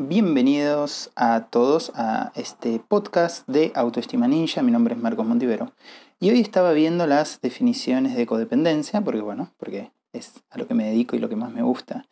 Bienvenidos 0.00 1.10
a 1.16 1.48
todos 1.50 1.90
a 1.96 2.30
este 2.36 2.78
podcast 2.78 3.48
de 3.48 3.72
Autoestima 3.74 4.28
Ninja. 4.28 4.62
Mi 4.62 4.70
nombre 4.70 4.94
es 4.94 5.00
Marcos 5.00 5.26
Montivero. 5.26 5.72
Y 6.20 6.30
hoy 6.30 6.38
estaba 6.38 6.72
viendo 6.72 7.04
las 7.08 7.40
definiciones 7.40 8.14
de 8.14 8.24
codependencia, 8.24 9.00
porque 9.00 9.22
bueno, 9.22 9.50
porque 9.56 9.90
es 10.12 10.34
a 10.50 10.58
lo 10.58 10.68
que 10.68 10.74
me 10.74 10.84
dedico 10.84 11.16
y 11.16 11.18
lo 11.18 11.28
que 11.28 11.34
más 11.34 11.50
me 11.50 11.62
gusta. 11.62 12.06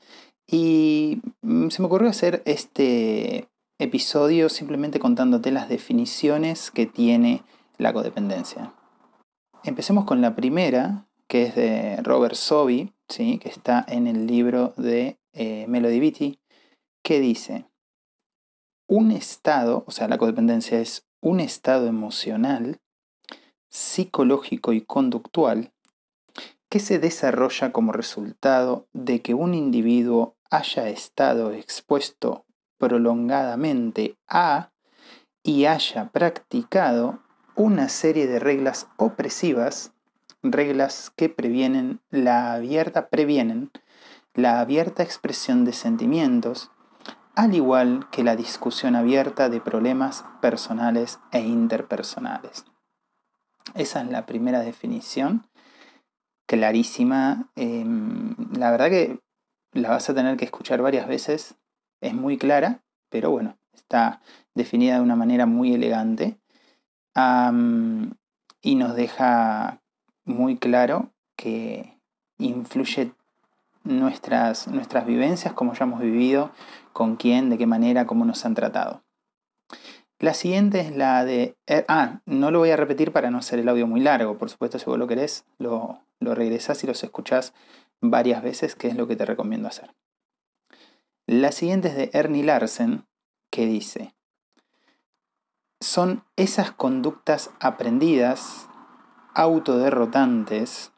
Y 0.48 1.20
mm, 1.42 1.68
se 1.68 1.80
me 1.80 1.86
ocurrió 1.86 2.10
hacer 2.10 2.42
este 2.44 3.46
episodio 3.78 4.48
simplemente 4.48 4.98
contándote 4.98 5.52
las 5.52 5.68
definiciones 5.68 6.72
que 6.72 6.86
tiene 6.86 7.44
la 7.78 7.92
codependencia. 7.92 8.72
Empecemos 9.62 10.06
con 10.06 10.20
la 10.20 10.34
primera, 10.34 11.06
que 11.28 11.44
es 11.44 11.54
de 11.54 12.02
Robert 12.02 12.34
Sobi, 12.34 12.92
¿sí? 13.08 13.38
que 13.38 13.48
está 13.48 13.86
en 13.86 14.08
el 14.08 14.26
libro 14.26 14.74
de 14.76 15.20
eh, 15.34 15.66
Melody 15.68 16.00
Beatty, 16.00 16.40
que 17.04 17.20
dice, 17.20 17.64
un 18.86 19.10
estado, 19.10 19.84
o 19.86 19.90
sea, 19.90 20.08
la 20.08 20.18
codependencia 20.18 20.80
es 20.80 21.06
un 21.20 21.40
estado 21.40 21.86
emocional, 21.86 22.80
psicológico 23.68 24.72
y 24.72 24.80
conductual 24.80 25.72
que 26.68 26.80
se 26.80 26.98
desarrolla 26.98 27.72
como 27.72 27.92
resultado 27.92 28.88
de 28.92 29.22
que 29.22 29.34
un 29.34 29.54
individuo 29.54 30.36
haya 30.50 30.88
estado 30.88 31.52
expuesto 31.52 32.44
prolongadamente 32.78 34.16
a 34.28 34.72
y 35.42 35.66
haya 35.66 36.10
practicado 36.10 37.20
una 37.54 37.88
serie 37.88 38.26
de 38.26 38.38
reglas 38.38 38.88
opresivas, 38.96 39.92
reglas 40.42 41.12
que 41.16 41.28
previenen 41.28 42.00
la 42.10 42.52
abierta, 42.52 43.08
previenen 43.08 43.70
la 44.34 44.60
abierta 44.60 45.02
expresión 45.02 45.64
de 45.64 45.72
sentimientos, 45.72 46.70
al 47.36 47.54
igual 47.54 48.08
que 48.10 48.24
la 48.24 48.34
discusión 48.34 48.96
abierta 48.96 49.48
de 49.48 49.60
problemas 49.60 50.24
personales 50.40 51.20
e 51.32 51.40
interpersonales. 51.40 52.64
Esa 53.74 54.00
es 54.00 54.10
la 54.10 54.24
primera 54.24 54.60
definición, 54.60 55.46
clarísima. 56.48 57.50
Em, 57.54 58.34
la 58.56 58.70
verdad 58.70 58.88
que 58.88 59.20
la 59.72 59.90
vas 59.90 60.08
a 60.08 60.14
tener 60.14 60.38
que 60.38 60.46
escuchar 60.46 60.80
varias 60.80 61.06
veces, 61.06 61.56
es 62.00 62.14
muy 62.14 62.38
clara, 62.38 62.82
pero 63.10 63.30
bueno, 63.30 63.58
está 63.72 64.22
definida 64.54 64.94
de 64.94 65.02
una 65.02 65.16
manera 65.16 65.44
muy 65.44 65.74
elegante 65.74 66.38
y 68.62 68.74
nos 68.74 68.94
deja 68.94 69.82
muy 70.24 70.58
claro 70.58 71.12
que 71.36 71.98
influye 72.38 73.12
nuestras, 73.86 74.68
nuestras 74.68 75.06
vivencias, 75.06 75.54
cómo 75.54 75.74
ya 75.74 75.84
hemos 75.84 76.00
vivido, 76.00 76.50
con 76.92 77.16
quién, 77.16 77.50
de 77.50 77.58
qué 77.58 77.66
manera, 77.66 78.06
cómo 78.06 78.24
nos 78.24 78.44
han 78.44 78.54
tratado. 78.54 79.02
La 80.18 80.34
siguiente 80.34 80.80
es 80.80 80.96
la 80.96 81.24
de... 81.24 81.56
Eh, 81.66 81.84
ah, 81.88 82.20
no 82.24 82.50
lo 82.50 82.58
voy 82.58 82.70
a 82.70 82.76
repetir 82.76 83.12
para 83.12 83.30
no 83.30 83.38
hacer 83.38 83.58
el 83.58 83.68
audio 83.68 83.86
muy 83.86 84.00
largo. 84.00 84.38
Por 84.38 84.48
supuesto, 84.48 84.78
si 84.78 84.86
vos 84.86 84.98
lo 84.98 85.06
querés, 85.06 85.44
lo, 85.58 86.02
lo 86.20 86.34
regresás 86.34 86.82
y 86.84 86.86
los 86.86 87.02
escuchás 87.04 87.52
varias 88.00 88.42
veces, 88.42 88.74
que 88.74 88.88
es 88.88 88.96
lo 88.96 89.06
que 89.06 89.16
te 89.16 89.26
recomiendo 89.26 89.68
hacer. 89.68 89.94
La 91.26 91.52
siguiente 91.52 91.88
es 91.88 91.96
de 91.96 92.10
Ernie 92.12 92.44
Larsen, 92.44 93.04
que 93.50 93.66
dice, 93.66 94.14
son 95.80 96.24
esas 96.36 96.70
conductas 96.72 97.50
aprendidas, 97.60 98.68
autoderrotantes, 99.34 100.92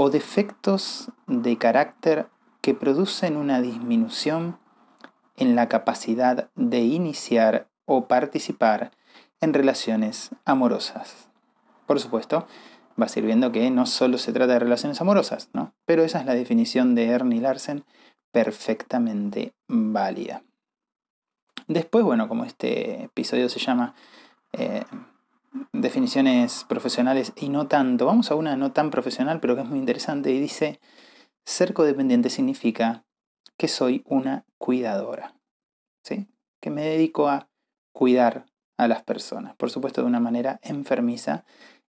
o 0.00 0.10
defectos 0.10 1.10
de 1.26 1.58
carácter 1.58 2.28
que 2.60 2.72
producen 2.72 3.36
una 3.36 3.60
disminución 3.60 4.56
en 5.34 5.56
la 5.56 5.68
capacidad 5.68 6.50
de 6.54 6.82
iniciar 6.82 7.66
o 7.84 8.06
participar 8.06 8.92
en 9.40 9.52
relaciones 9.52 10.30
amorosas. 10.44 11.28
Por 11.88 11.98
supuesto, 11.98 12.46
va 13.00 13.08
sirviendo 13.08 13.50
que 13.50 13.68
no 13.72 13.86
solo 13.86 14.18
se 14.18 14.32
trata 14.32 14.52
de 14.52 14.60
relaciones 14.60 15.00
amorosas, 15.00 15.50
¿no? 15.52 15.74
Pero 15.84 16.04
esa 16.04 16.20
es 16.20 16.26
la 16.26 16.34
definición 16.34 16.94
de 16.94 17.08
Ernie 17.08 17.40
Larsen 17.40 17.84
perfectamente 18.30 19.52
válida. 19.66 20.44
Después, 21.66 22.04
bueno, 22.04 22.28
como 22.28 22.44
este 22.44 23.02
episodio 23.02 23.48
se 23.48 23.58
llama 23.58 23.96
eh, 24.52 24.84
definiciones 25.80 26.64
profesionales 26.68 27.32
y 27.36 27.48
no 27.48 27.68
tanto. 27.68 28.06
Vamos 28.06 28.30
a 28.30 28.34
una 28.34 28.56
no 28.56 28.72
tan 28.72 28.90
profesional, 28.90 29.40
pero 29.40 29.54
que 29.54 29.62
es 29.62 29.68
muy 29.68 29.78
interesante 29.78 30.30
y 30.30 30.40
dice, 30.40 30.80
ser 31.44 31.74
codependiente 31.74 32.30
significa 32.30 33.04
que 33.56 33.68
soy 33.68 34.02
una 34.06 34.44
cuidadora, 34.58 35.34
¿sí? 36.02 36.28
Que 36.60 36.70
me 36.70 36.82
dedico 36.82 37.28
a 37.28 37.48
cuidar 37.92 38.46
a 38.76 38.86
las 38.86 39.02
personas, 39.02 39.56
por 39.56 39.70
supuesto 39.70 40.02
de 40.02 40.06
una 40.06 40.20
manera 40.20 40.60
enfermiza, 40.62 41.44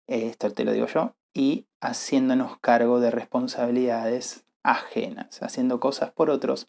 esto 0.07 0.51
te 0.51 0.63
lo 0.63 0.71
digo 0.71 0.87
yo, 0.87 1.15
y 1.33 1.67
haciéndonos 1.81 2.57
cargo 2.59 2.99
de 2.99 3.11
responsabilidades 3.11 4.45
ajenas, 4.63 5.41
haciendo 5.43 5.79
cosas 5.79 6.11
por 6.11 6.29
otros 6.29 6.67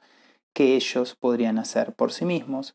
que 0.52 0.74
ellos 0.74 1.14
podrían 1.14 1.58
hacer 1.58 1.94
por 1.94 2.12
sí 2.12 2.24
mismos, 2.24 2.74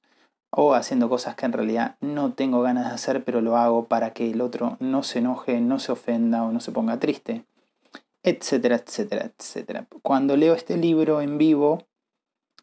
o 0.55 0.75
haciendo 0.75 1.09
cosas 1.09 1.35
que 1.35 1.47
en 1.47 1.53
realidad 1.53 1.95
no 1.99 2.33
tengo 2.33 2.61
ganas 2.61 2.87
de 2.87 2.93
hacer, 2.93 3.23
pero 3.23 3.41
lo 3.41 3.57
hago 3.57 3.85
para 3.85 4.13
que 4.13 4.29
el 4.29 4.39
otro 4.39 4.77
no 4.79 5.01
se 5.01 5.19
enoje, 5.19 5.59
no 5.59 5.79
se 5.79 5.91
ofenda 5.91 6.43
o 6.43 6.51
no 6.51 6.59
se 6.59 6.71
ponga 6.71 6.99
triste, 6.99 7.43
etcétera, 8.21 8.75
etcétera, 8.75 9.31
etcétera. 9.35 9.87
Cuando 10.03 10.37
leo 10.37 10.53
este 10.53 10.77
libro 10.77 11.21
en 11.21 11.39
vivo, 11.39 11.87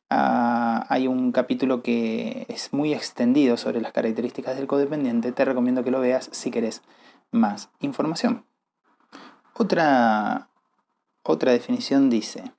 ah, 0.09 0.87
hay 0.89 1.09
un 1.09 1.33
capítulo 1.33 1.83
que 1.83 2.47
es 2.49 2.73
muy 2.73 2.95
extendido 2.95 3.57
sobre 3.57 3.81
las 3.81 3.93
características 3.93 4.57
del 4.57 4.69
codependiente. 4.69 5.33
Te 5.33 5.45
recomiendo 5.45 5.83
que 5.83 5.91
lo 5.91 6.01
veas 6.01 6.29
si 6.31 6.53
querés 6.53 6.83
más 7.33 7.71
información. 7.81 8.45
Otra, 9.55 10.49
otra 11.25 11.51
definición 11.51 12.09
dice, 12.09 12.53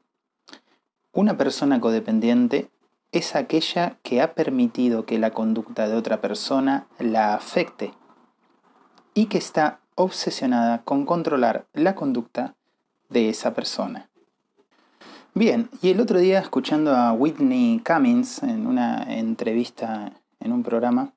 una 1.13 1.37
persona 1.37 1.79
codependiente 1.79 2.69
es 3.11 3.35
aquella 3.35 3.97
que 4.03 4.21
ha 4.21 4.33
permitido 4.33 5.05
que 5.05 5.19
la 5.19 5.31
conducta 5.31 5.87
de 5.87 5.95
otra 5.95 6.21
persona 6.21 6.87
la 6.99 7.33
afecte 7.33 7.93
y 9.13 9.25
que 9.25 9.37
está 9.37 9.79
obsesionada 9.95 10.83
con 10.83 11.05
controlar 11.05 11.67
la 11.73 11.95
conducta 11.95 12.55
de 13.09 13.29
esa 13.29 13.53
persona. 13.53 14.09
Bien, 15.33 15.69
y 15.81 15.89
el 15.89 15.99
otro 15.99 16.19
día 16.19 16.39
escuchando 16.39 16.95
a 16.95 17.13
Whitney 17.13 17.81
Cummings 17.85 18.43
en 18.43 18.67
una 18.67 19.03
entrevista 19.07 20.13
en 20.39 20.51
un 20.51 20.63
programa, 20.63 21.13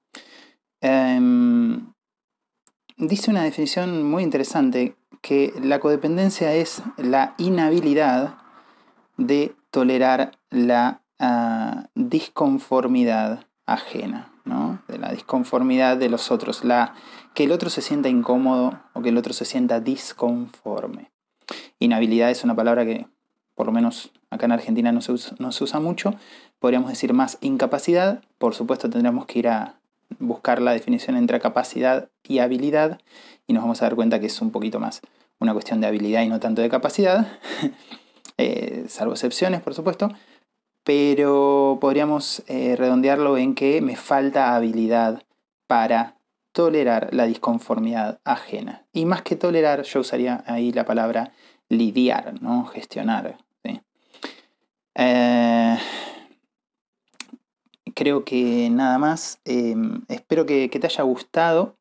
em, 0.80 1.92
dice 2.96 3.30
una 3.30 3.42
definición 3.42 4.08
muy 4.08 4.22
interesante 4.22 4.96
que 5.20 5.52
la 5.62 5.80
codependencia 5.80 6.54
es 6.54 6.82
la 6.96 7.34
inhabilidad 7.38 8.36
de 9.16 9.54
tolerar 9.70 10.38
la 10.50 11.03
disconformidad 11.94 13.46
ajena, 13.66 14.32
¿no? 14.44 14.82
de 14.88 14.98
la 14.98 15.12
disconformidad 15.12 15.96
de 15.96 16.08
los 16.08 16.30
otros, 16.30 16.64
la, 16.64 16.94
que 17.34 17.44
el 17.44 17.52
otro 17.52 17.70
se 17.70 17.82
sienta 17.82 18.08
incómodo 18.08 18.80
o 18.92 19.02
que 19.02 19.08
el 19.08 19.16
otro 19.16 19.32
se 19.32 19.44
sienta 19.44 19.80
disconforme. 19.80 21.10
Inhabilidad 21.78 22.30
es 22.30 22.44
una 22.44 22.54
palabra 22.54 22.84
que, 22.84 23.06
por 23.54 23.66
lo 23.66 23.72
menos 23.72 24.10
acá 24.30 24.46
en 24.46 24.52
Argentina, 24.52 24.92
no 24.92 25.00
se 25.00 25.12
usa, 25.12 25.36
no 25.38 25.52
se 25.52 25.64
usa 25.64 25.80
mucho. 25.80 26.14
Podríamos 26.58 26.90
decir 26.90 27.12
más 27.12 27.38
incapacidad. 27.40 28.22
Por 28.38 28.54
supuesto, 28.54 28.88
tendríamos 28.88 29.26
que 29.26 29.38
ir 29.40 29.48
a 29.48 29.74
buscar 30.18 30.62
la 30.62 30.72
definición 30.72 31.16
entre 31.16 31.40
capacidad 31.40 32.08
y 32.22 32.38
habilidad 32.38 33.00
y 33.46 33.52
nos 33.52 33.62
vamos 33.62 33.82
a 33.82 33.86
dar 33.86 33.94
cuenta 33.94 34.20
que 34.20 34.26
es 34.26 34.40
un 34.40 34.50
poquito 34.50 34.80
más 34.80 35.00
una 35.40 35.52
cuestión 35.52 35.80
de 35.80 35.86
habilidad 35.86 36.22
y 36.22 36.28
no 36.28 36.40
tanto 36.40 36.62
de 36.62 36.68
capacidad, 36.68 37.26
eh, 38.38 38.84
salvo 38.88 39.12
excepciones, 39.12 39.60
por 39.60 39.74
supuesto 39.74 40.10
pero 40.84 41.78
podríamos 41.80 42.42
eh, 42.46 42.76
redondearlo 42.76 43.38
en 43.38 43.54
que 43.54 43.80
me 43.80 43.96
falta 43.96 44.54
habilidad 44.54 45.22
para 45.66 46.16
tolerar 46.52 47.12
la 47.12 47.24
disconformidad 47.24 48.20
ajena. 48.24 48.84
Y 48.92 49.06
más 49.06 49.22
que 49.22 49.34
tolerar, 49.34 49.82
yo 49.82 50.00
usaría 50.00 50.44
ahí 50.46 50.72
la 50.72 50.84
palabra 50.84 51.32
lidiar, 51.68 52.40
¿no? 52.40 52.66
gestionar. 52.66 53.38
Eh, 54.96 55.76
creo 57.94 58.24
que 58.24 58.70
nada 58.70 58.98
más. 58.98 59.40
Em, 59.44 60.02
espero 60.08 60.46
que 60.46 60.68
te 60.68 60.86
haya 60.86 61.02
gustado. 61.02 61.74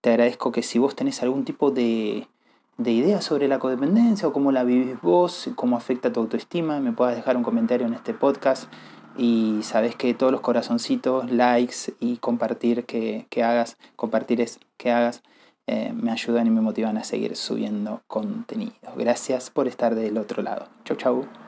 Te 0.00 0.10
agradezco 0.10 0.52
que 0.52 0.62
si 0.62 0.78
vos 0.78 0.94
tenés 0.94 1.22
algún 1.22 1.44
tipo 1.44 1.72
de 1.72 2.28
de 2.78 2.90
ideas 2.90 3.24
sobre 3.24 3.48
la 3.48 3.58
codependencia 3.58 4.28
o 4.28 4.32
cómo 4.32 4.52
la 4.52 4.64
vivís 4.64 5.00
vos, 5.00 5.48
cómo 5.54 5.76
afecta 5.76 6.12
tu 6.12 6.20
autoestima, 6.20 6.80
me 6.80 6.92
puedas 6.92 7.16
dejar 7.16 7.36
un 7.36 7.42
comentario 7.42 7.86
en 7.86 7.94
este 7.94 8.12
podcast 8.12 8.70
y 9.16 9.60
sabes 9.62 9.96
que 9.96 10.12
todos 10.14 10.32
los 10.32 10.42
corazoncitos, 10.42 11.30
likes 11.30 11.94
y 12.00 12.18
compartir 12.18 12.84
que, 12.84 13.26
hagas, 13.42 13.76
compartir 13.96 14.40
es 14.40 14.60
que 14.76 14.90
hagas, 14.92 15.22
eh, 15.66 15.92
me 15.94 16.10
ayudan 16.10 16.46
y 16.46 16.50
me 16.50 16.60
motivan 16.60 16.98
a 16.98 17.04
seguir 17.04 17.34
subiendo 17.36 18.02
contenido. 18.06 18.72
Gracias 18.96 19.50
por 19.50 19.68
estar 19.68 19.94
del 19.94 20.18
otro 20.18 20.42
lado. 20.42 20.68
Chau, 20.84 20.96
chau. 20.96 21.45